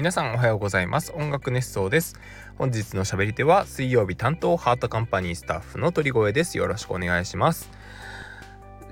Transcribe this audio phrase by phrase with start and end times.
[0.00, 1.12] 皆さんおはようございます。
[1.14, 2.18] 音楽熱奏です。
[2.56, 6.56] 本日の喋り手は水曜日担当ハートカンパニースタッフの鳥越です。
[6.56, 7.70] よろしくお願いします。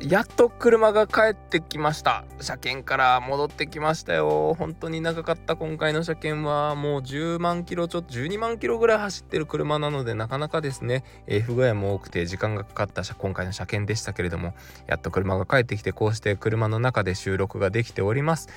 [0.01, 2.25] やっと車が帰ってきました。
[2.41, 4.55] 車検から戻ってきましたよ。
[4.59, 14.55] 本当に長かった今回の車検はもう10万キロちょっと12万キロぐらい走ってる車なのでなかなかですね、えー、不具合も多くて時間がかかった今回の車検でしたけれども
[14.87, 18.49] やっと車が帰ってきてこうして車の中で収録ができております。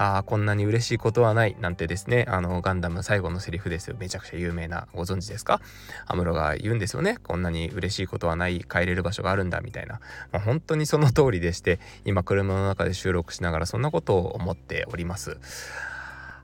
[0.00, 2.24] ああこんなに嬉しいことはないなんてですね。
[2.28, 3.96] あのガンダム最後のセリフですよ。
[3.98, 5.60] めちゃくちゃ有名なご存知ですか？
[6.06, 7.18] アムロが言うんですよね。
[7.24, 15.36] こんなに嬉しいことはない帰れる場所があるんだみたいな、まあ、本当にその通りでして今車の中で収録しながらそんなことを思っております。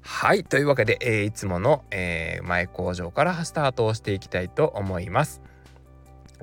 [0.02, 5.40] はいというわけで、えー、いつもの、えー、前工場からスタートをしていきたいと思います。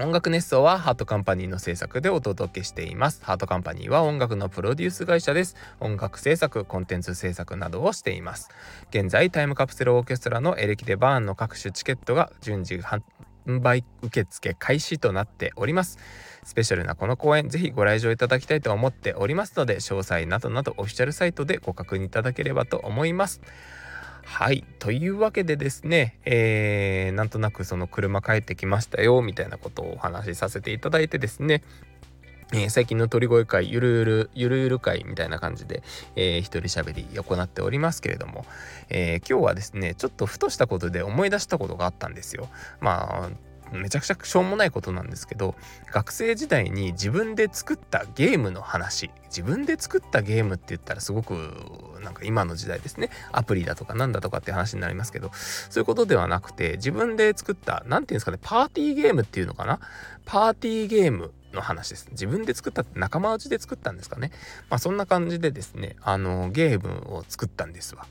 [0.02, 3.24] 音楽熱奏はハートカンパニーの制作でお届けしています。
[3.24, 5.56] ハートカンパニーは音楽のプロデュース会社です。
[5.80, 8.50] 音楽制作、コンテンツ制作などをしています。
[8.90, 13.04] 現在、タイムカプセルオーケストラのエレキでバーンの各種チケットが順次販
[13.46, 16.00] 売受付開始となっております。
[16.44, 23.40] スペシャルなこの公演、ぜひご来場いただきたいと思っておりますので、詳細などなどオフィシャルサイトでご確認いただければと思います。
[24.24, 24.64] はい。
[24.80, 31.64] というわけでですね、えー、なんとなくその車帰ってきましたよ、みたいなことをお話しさせていただいてですね、
[32.54, 35.84] えー、最近の鳥越会ゆるゆるゆるゆる会みたいな感じで、
[36.16, 38.46] えー、一人喋り行っておりますけれども、
[38.90, 42.50] えー、今日はですねちょっとふとしたことで思い出したことがあったんですよ。
[42.82, 45.56] まあめちゃくちゃしょうもないことなんですけど
[45.92, 51.34] 学生時代に自分で作ったゲームの話自分で作ったゲームって言ったらすごく
[52.04, 53.10] なんか今の時代ですね。
[53.32, 55.32] アプリだとかなんだとかって話になりますけど
[55.70, 59.80] そういうことではなくて自分で作った何て言うんですかねパーティーゲームっていうのかな？
[60.26, 62.08] パーティーゲームの話です。
[62.12, 64.32] 自分で作ったって仲間内で作ったんですかね？
[64.70, 68.06] まあそんな感じでですねあのゲームを作ったんですわ。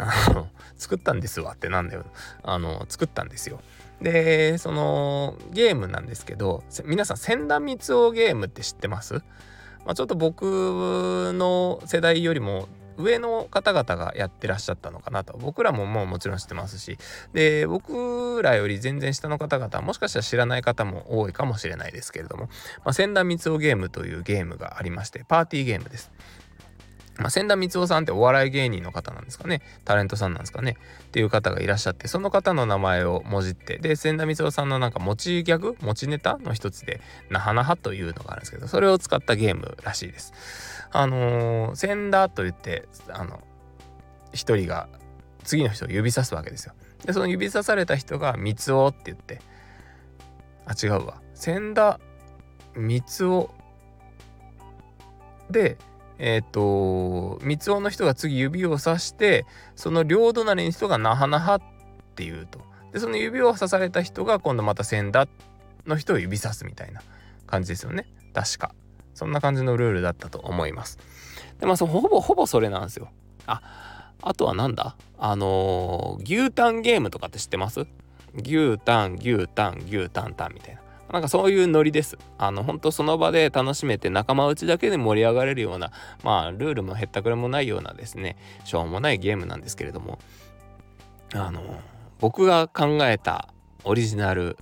[0.00, 2.04] あの作ったんですわってなんだよ。
[2.42, 3.60] あの作ったんですよ。
[4.00, 9.14] でそのゲームなんですけど皆さん千田光雄ゲームって知ってます、
[9.84, 15.38] まあ、ちょっと僕の世代よりも上の方々がやってらっしゃったのかなと。
[15.38, 16.98] 僕らももうもちろん知ってますし。
[17.32, 22.48] で僕らより全然下の方々もしかしたら知らない方も多いかもしれないですけれども、
[22.84, 26.10] まあ、千田光雄ゲームというゲームがありましてパーティーゲームです。
[27.18, 40.32] まあ、千田光雄さんってお笑い芸人の方なんですかねタレントさんなんですかねっていう方がいらっしゃってその方の名前をもじってで千田光雄さんのなんか持ちギャグ持ちネタの一つでなはなはというのがあるんですけどそれを使ったゲームらしいです。
[40.90, 43.40] あのー、千田と言ってあの
[44.32, 44.88] 一人が
[45.44, 46.72] 次の人を指さすわけですよ。
[47.04, 49.40] でその指さされた人が三つおって言って
[50.66, 52.00] あ違うわ千田
[52.74, 53.50] 三つお
[55.50, 55.76] で
[56.18, 59.46] えっ、と三つおの人が次指をさして
[59.76, 61.60] その両隣の人がなはなはっ
[62.14, 62.60] ていうと。
[62.92, 65.28] でその指をさされた人が今度また千田
[65.86, 67.02] の人を指さすみたいな
[67.46, 68.06] 感じですよね。
[68.32, 68.74] 確か。
[69.14, 70.98] そんな感じのルールだったと思います。
[71.60, 73.10] でまあそほぼほぼそれなんですよ。
[73.46, 74.96] ああとはなんだ？
[75.18, 77.86] あのー、牛タンゲームとかって知ってます？
[78.34, 80.80] 牛タン牛タン牛タンタンみたいな。
[81.12, 82.18] なんかそういうノリです。
[82.36, 85.90] あの、本当その場で楽しめて仲間内だけで盛り上がれるような、
[86.22, 90.18] まあ、ルールもへったくれもないようなですね、しょうもないゲームなんですけれども、
[91.34, 91.80] あの、
[92.18, 93.48] 僕が考えた
[93.84, 94.58] オリジナル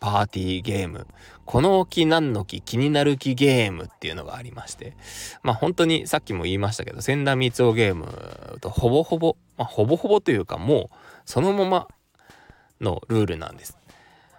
[0.00, 1.06] パーティーゲーム、
[1.44, 4.96] この木何の木気になる木ゲームっていうのがありまして、
[5.42, 11.88] まあ本当にさっきも言いましたけど、千田光雄ゲームとほぼほぼ、まあ、ほぼほぼというかもうそのまま
[12.80, 13.78] のルールなんです。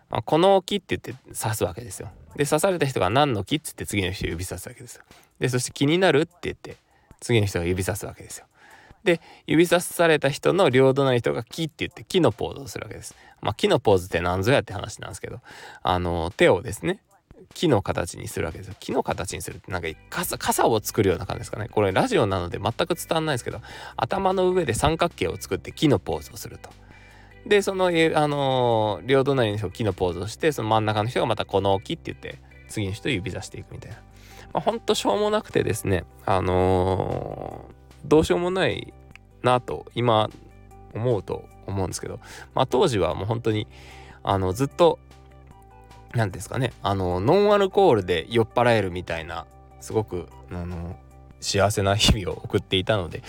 [0.09, 2.09] まあ、この木って言って刺すわけですよ。
[2.35, 5.03] で刺された人が何の木っつって次の人指さすわけですよ。
[5.39, 6.77] でそして気になるって言って
[7.19, 8.45] 次の人が指さすわけですよ。
[9.03, 13.15] で指さされた人の両隣の人が木って言って木のポーズをするわけです。
[13.41, 15.39] まあ木のポーズって何ぞやって話なんですけど
[15.83, 16.99] あの手をですね
[17.53, 18.75] 木の形にするわけですよ。
[18.79, 21.69] 木の形にするってなんか傘傘を作るような感じですかね。
[21.69, 23.62] これラジオなので全く伝わんないですけど
[23.95, 26.69] 頭の上で三角形を作って木のポーズをすると。
[27.50, 33.98] でその、あのー、両隣の人木のポーズをしてその真ん中の人がまたこの木って言って次の人指さしていくみたいな、
[34.54, 38.94] まあ、ほんとしょうもなくてですねあのー、どうしようもない
[39.42, 40.30] なと今
[40.94, 42.19] 思うと思うんですけど、
[42.54, 43.68] まあ、当時はもう本当に
[44.22, 45.00] あのずっと
[46.13, 49.48] 何ですかねあのノンアルコールで酔っ払えるみたいな
[49.81, 50.98] すごくあの
[51.40, 53.24] 幸せな日々を送っていたので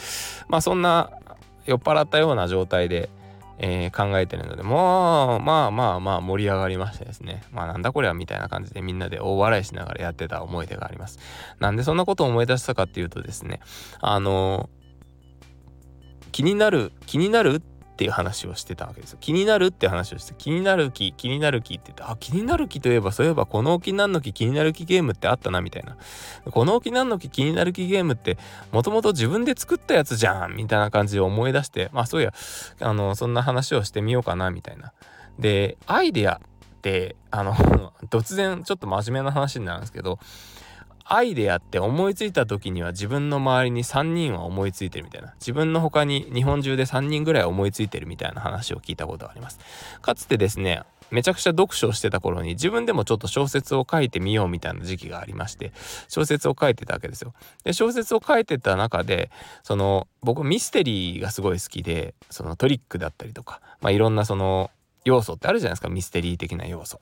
[0.49, 1.11] まあそんな
[1.65, 3.09] 酔っ払ったような状態で
[3.63, 7.43] えー、考えてるので、もう、まあまあまあ盛り上がりましてですね。
[7.53, 11.19] まあなんだこれはみたいな感じでみんなで大笑いしながらやってた思い出があります。
[11.59, 13.61] なんでそんなことを思い出したかっていうとですね、
[14.01, 14.71] あの
[16.33, 19.19] 気になる気になるってていう話をしてたわけですよ。
[19.21, 25.99] 気になるって話をして気になる気気になる気って言ってあ気になる気といえばそういえばこの沖なんの気気になる気ゲームってあったなみたいな
[26.51, 28.39] この沖なんの気気になる気ゲームって
[28.73, 32.33] もともと自分で作ったやつじゃんみたいな感じで思い出してまあそういや
[32.81, 34.95] あのそんな話をしてみようかなみたいな。
[35.39, 37.53] でアイデアってあの
[38.09, 40.19] 突然ちょっと真面目な話になるんですけど
[41.13, 49.59] アイデアって思いついた時には自分の周りに3人は思いついてるみたいな自分の他に日本中で3人ぐらい思いついてるみたいな話を聞いたことがあります
[50.01, 55.73] かつてですねめちゃくちゃ読書をしてた頃に自分でもちょっと小説を書いてみようみたいな時期がありまして
[56.07, 57.35] 小説を書いてたわけですよ。
[57.65, 59.33] で小説を書いてた中で
[59.65, 64.71] その僕ミステリーがすごい好きでそのトリックだったりとか、まあ、いろんなその
[65.05, 67.01] 要素ってあるじゃないですかミステリー的な要素。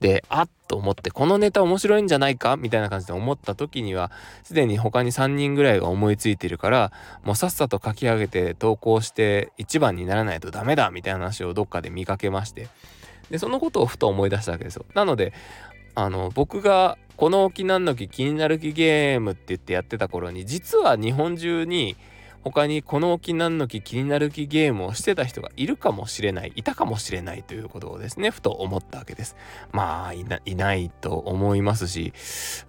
[0.00, 4.10] であっと思ってこのネタ面白いんじゃないかみたいな感じで思った時には
[4.44, 6.92] すでに他に3人ぐらいが思いついてるから
[7.24, 12.68] もうさっさと書き上げて投稿して1番にならないとダメだみたいな話をどっかで見かけまして
[13.30, 14.84] でそのことをふと思い出したわけですよ。
[14.94, 15.32] なので
[15.94, 21.96] あの僕がこの沖縄の木気になる気ゲームって言ってやってた頃に実は日本中に
[22.44, 29.36] 他にこの沖何の木気になる木ゲームをしてた人がいるかもしれないいたかもしれないということをですねふと思ったわけです。
[29.70, 32.12] まあいないと思いますし、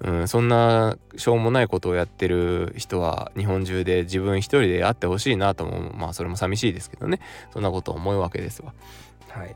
[0.02, 7.20] うん、そんなしょうもないことをやってる人は日本中で自分一人であってほしいなともまあそれも寂しいですけどね。
[7.52, 8.74] そんなことを思うわけですわ。
[9.30, 9.56] はい。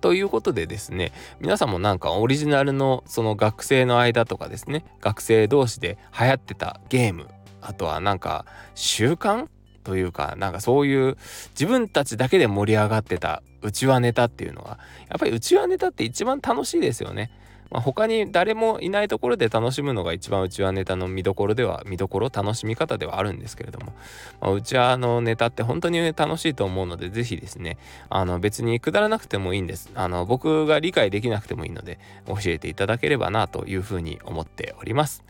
[0.00, 7.28] ということでですね皆さんもなんかオリジナルのその学生の間とかですね学生同士で流行ってたゲーム
[7.60, 8.44] あとはなんか
[8.74, 9.48] 習慣
[9.84, 11.16] というかなんかそういう
[11.50, 14.78] 自分たちだけで盛り上がってたうちわネタっていうのは
[15.08, 17.30] やっぱりうちわネタって一番楽しいですよね。
[17.70, 23.92] まあ、他に誰もいないところで楽しむのが一番うちわネタの見どころでは見どころ楽しみ方ではあるんですけれども、
[24.40, 27.76] まあ、うちわのネタって本当に楽しいと思うので是非ですね
[28.08, 35.24] あの別にくだらなくてもいいんですあの僕が理解できなくてもいいので教えていただければなというふうに思っております。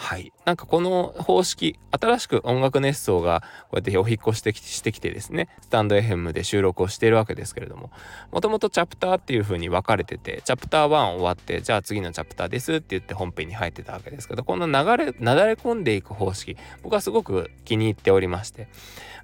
[0.00, 0.32] はい。
[0.46, 7.90] なんかこの方式、新しく音楽熱奏がこうやってお引越してきしてきてですね、スタンド FM で収録をしているわけですけれども、
[8.32, 18.68] もともとチャプターっていう風に分かれてて、チャプター1終わって、じゃあ次のチャプターですって言って本編に入ってたわけですけど、この流れ、なだれ込んでいく方式、僕はすごく気に入っておりまして、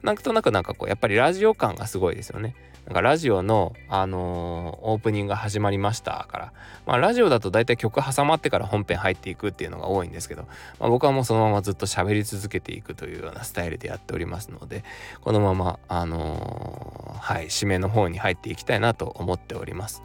[0.02, 2.54] なんとなくなんかこう、やっぱりラジオ感がすごいですよね。
[2.86, 6.52] なんかラジオの、あのー、オープニングが始まりましたから、
[6.86, 10.42] まあラジオだと大体曲挟まってから本編入っていくっていうのが多いんですけど、
[10.78, 14.84] まあ、僕はもうそのままずっと喋り続けていくというようなスタイルでやっておりますので、
[15.20, 20.02] このまま、あのー、はい、締めの方に入っていきたいなと思っております。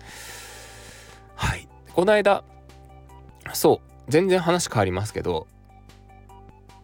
[1.36, 1.68] はい。
[1.94, 2.44] この間、
[3.54, 5.46] そう、全然話変わりますけど、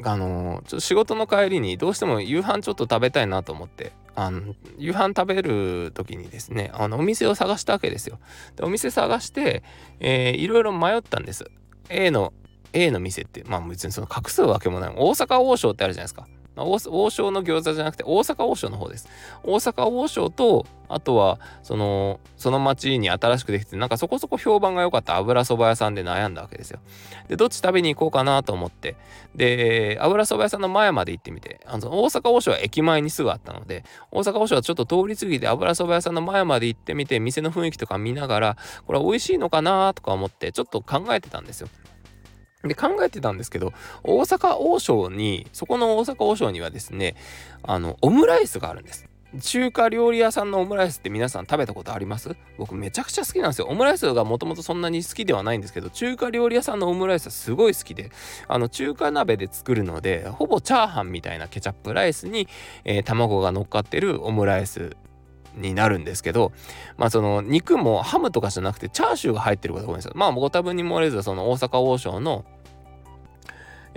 [0.03, 8.17] あのー、ちょっと仕事の帰りにどうしても夕飯ちょっと食べたいなと思ってあの夕飯食べる時にですねあのお店を探したわけですよ。
[8.55, 9.61] でお店探して、
[9.99, 11.45] えー、いろいろ迷ったんです。
[11.89, 12.33] A の
[12.73, 16.27] A の店ってまあ別にその隠すわけもない大阪王将ってあるじゃないですか。
[16.63, 19.07] 王将の餃子じゃなくて大阪王将の方です。
[19.43, 26.79] 大阪王将とあとはそのその町に新しくできてなんかそこそこ評判が良かった油そば屋さんで悩んだわけですよ。
[27.27, 28.95] でどっち食べに行こうかなと思って
[29.35, 41.67] で油そば屋さんの前まで行ってみてあの大阪王将は駅前にすぐあったので大阪王将はちょっと通り過ぎて油そば屋さんの前まで行ってみて店の雰囲気とか見ながらこれは美味しいのかなとか思ってちょっと考えてたんですよ。
[42.63, 43.73] で考えてたんですけど
[44.03, 47.15] 大阪王将にそこの大阪王将にはですね
[47.63, 49.07] あのオムライスがあるんです
[49.41, 52.37] 中華料理屋さんのオムライスって皆さん食べたことあります？
[52.57, 53.67] 僕めちゃくちゃ好きなんですよ。
[53.67, 58.09] オムライスがもともとそんなに好きではないんですけど、中華料理屋さんのオムライスはすごい好きで、
[58.47, 62.47] あの中華鍋で作るので、ほぼチャーハンみたいなケチャップライスに、
[62.85, 64.95] えー、卵が乗っかってるオムライス
[65.57, 66.51] になるんですけど、
[66.97, 70.13] まあその肉もハムとかじゃなくてチャーシューが入ってることが多いんですよ。
[70.15, 72.45] まあご多分に漏れずその大阪王将の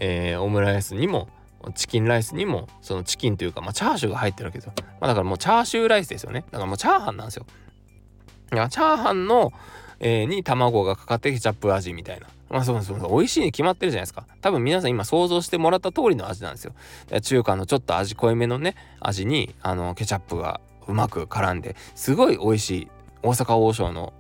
[0.01, 1.29] えー、オムライスにも
[1.75, 4.73] チキンライスにもそのチキンというか、まあ、チャーシューが入ってるわけですよ。
[4.79, 6.45] まあ、だからもうチャーシューライスですよね。
[6.51, 7.45] だからもうチャーハンなんですよ。
[8.49, 9.53] だからチャーハンの、
[10.01, 12.29] えー、に卵がかかってケチャップ味みたいな。
[12.49, 14.27] まあそうそう美味しいに決まってるじゃないですか。
[14.41, 16.73] 多分皆さん今想像してもらった通りの味なんですよ。
[17.21, 22.91] 中華のちょっと味濃いめのね、味にあのケチャップがうまく絡んで、すごい美味しい
[23.23, 24.13] 大阪王将の、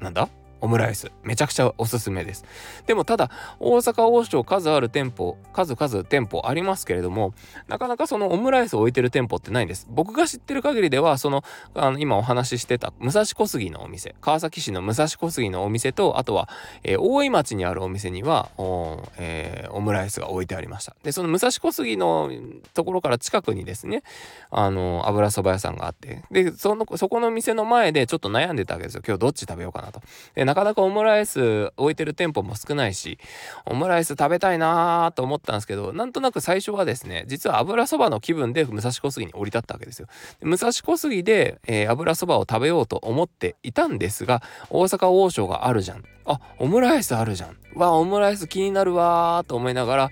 [0.00, 0.28] なんだ？
[0.60, 1.10] オムライス。
[1.22, 2.44] めちゃくちゃおすすめです。
[2.86, 7.34] でもただ大阪王将数ある店舗数々店舗ありますけれども
[7.68, 9.86] なかなかそのオムライスを置いてる店舗ってないんです。
[9.90, 11.44] 僕が知ってる限りではその
[11.74, 16.48] あの今お話ししてた武蔵小杉のお店川崎市の武蔵小杉のお店とあとは、
[16.82, 20.96] えー、大井町にあるお店にはお,、えー、オムライスが置いてありました。
[21.02, 22.30] でその武蔵小杉の
[22.74, 24.02] ところから近くにですね
[24.50, 29.02] あの油そば屋さんがあってでそのそこの店の前でちょっと悩んでたわけですよ。
[29.06, 30.00] 今日どっち食べようかなと。
[30.34, 33.18] でなかなかオムライス置いてる店舗も少ないし
[33.66, 40.06] オムライス食べたいなーと思ったんですけどなんとなく最初はですね実は油そばの気分で武蔵小杉に降り立ったわけですよ。
[40.42, 46.04] 武蔵小杉で、えー、油そばを食べようと思っていたんですが大阪王将があるじゃん。
[46.24, 47.56] あオムライスあるじゃん。
[47.74, 50.10] わオムライス気になるわーと思いながら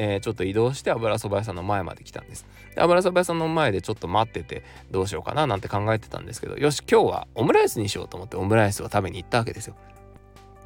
[0.00, 2.46] えー、ちょっと移動して油そば屋さんの前まで来たんです。
[2.74, 4.62] で油そば屋さんの前でちょっと待ってて
[4.92, 9.74] どうしようかななんて考えてたんですけどよし今日はオムライスにしようと思ってオムライスを食べに行ったわけですよ。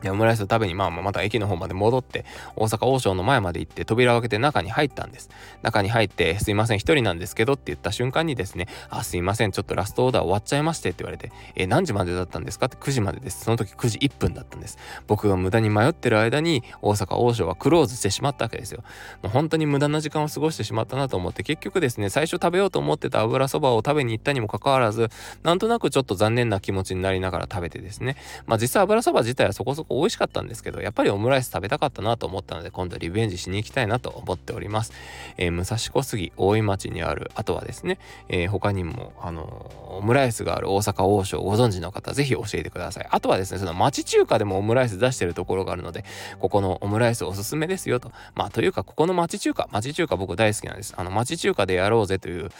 [0.03, 2.25] でオムライスを食べにまあまた駅の方まで戻って
[2.57, 5.31] 大阪王将の前まで行って扉を開けて中に入ったんです。
[5.63, 12.67] 中に入ってすいません一人なんですけどって言った瞬間にですねあすいませんちょっとラストオーダー終わっちゃいましてって言われてえ何時までだったんですか？
[12.67, 13.45] って9時までです。
[13.45, 14.79] その時9時1分だったんです。
[15.07, 18.83] 僕が無駄に迷ってる間に大阪王将はクローズしてしまったわけですよ。
[19.23, 25.09] もう本当に無駄な時間を過ごしてしまったなと思って結局ですね最初食べようと思ってた油そばを食べに行ったにもかかわらず
[25.43, 28.17] なんとなくちょっと残念な気持ちになりながら食べてですね。
[28.47, 34.93] まあ実際油そば自体はそこそこ美味しかったんですけどやっぱりオムライス食べたかったなと思ったので今度リベンジしに行きたいなと思っております、
[35.37, 43.09] えー、武蔵小杉大井町にあるあとはですね、えー、他にもあのオムライスがある大阪王将ご存知の方ぜひ教えてください。
[43.11, 46.05] あとはですねその町中華でもオムライス出してるところがあるので
[46.41, 48.11] ここのオムライスおすすめですよと。
[48.35, 50.95] まあというかここの町中華町中華僕大好きなんです。
[50.97, 52.51] あの町中華でやろうぜという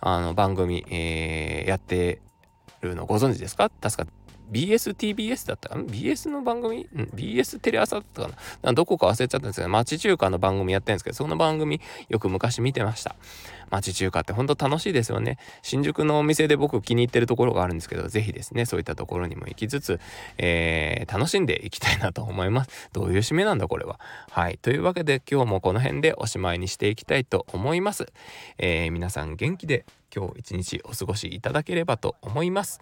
[0.00, 2.20] あの番組、えー、やって
[2.80, 3.70] るのご存知ですか？
[3.80, 4.06] 確か
[4.50, 6.88] BSTBS だったかな ?BS の番組？
[6.94, 8.30] うん ?BS テレ朝だったか
[8.62, 8.72] な？
[8.72, 13.14] どこか忘れちゃったんですけど、町中華の番組やってるんですけど、その番組よく昔見てました。
[13.70, 15.38] 町中華ってほんと楽しいですよね。
[15.62, 20.00] 新宿のお店で僕気に入ってるところがあるんですけど、ぜひですね、そういったところにも行きつつ、
[20.38, 22.90] えー、楽しんでいきたいなと思います。
[22.92, 24.00] どういう締めなんだこれは。
[24.30, 24.58] はい。
[24.58, 28.12] というわけで今日もこの辺でおしまいにしていきたいと思います。
[28.58, 29.84] えー、皆さん元気で
[30.14, 32.80] 今日一日お過ごしいただければと思います。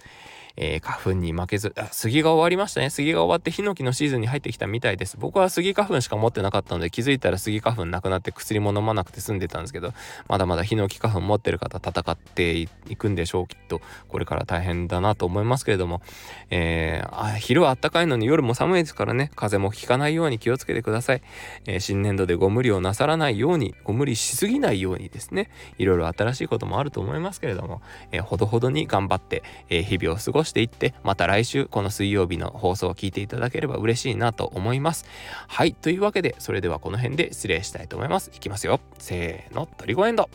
[0.61, 2.91] えー、花粉に負けず、あ、杉が終わりましたね。
[2.91, 5.17] 杉が終わってヒノキのシーズンに入ってきたみたいです。
[5.19, 9.93] 僕は杉花粉しか持ってなかったので気づいたら杉花粉なくなって薬も飲まなくて済んでたんですけど、
[10.27, 13.47] まだまだヒノキ花粉持ってる方戦っていくんでしょう。
[13.49, 16.03] きっとこれから大変だなと思いますけれども、
[16.51, 21.23] えー、あ昼は暖かいのに夜も寒いですからね、風邪もひかないように気をつけてください。
[21.67, 27.83] えー、新年度でご無理をなさらないように、ご無理しすぎないようにですね、いろいろ新しいこともあると思いますけれども、
[28.13, 35.07] えー、ほどほどに頑張って、え、日々を過ごしていってまた来週この水曜日の放送を聞いていただければ嬉しいなと思います。
[35.49, 38.31] はいというわけでそれではこの辺で失礼したいと思います。
[38.35, 38.81] いきますよ。
[38.99, 40.29] せーのトリゴエンド。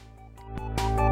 [0.57, 1.02] you